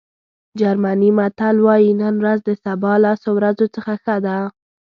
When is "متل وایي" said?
1.17-1.91